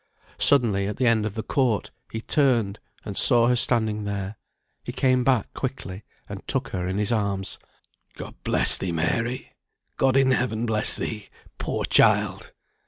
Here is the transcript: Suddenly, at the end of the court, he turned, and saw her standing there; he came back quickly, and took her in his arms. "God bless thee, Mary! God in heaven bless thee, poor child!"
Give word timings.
Suddenly, 0.39 0.87
at 0.87 0.97
the 0.97 1.05
end 1.05 1.27
of 1.27 1.35
the 1.35 1.43
court, 1.43 1.91
he 2.11 2.21
turned, 2.21 2.79
and 3.05 3.15
saw 3.15 3.47
her 3.49 3.55
standing 3.55 4.03
there; 4.03 4.35
he 4.83 4.91
came 4.91 5.23
back 5.23 5.53
quickly, 5.53 6.03
and 6.27 6.41
took 6.47 6.69
her 6.69 6.87
in 6.87 6.97
his 6.97 7.11
arms. 7.11 7.59
"God 8.15 8.33
bless 8.43 8.79
thee, 8.79 8.91
Mary! 8.91 9.51
God 9.97 10.17
in 10.17 10.31
heaven 10.31 10.65
bless 10.65 10.95
thee, 10.97 11.29
poor 11.59 11.85
child!" 11.85 12.51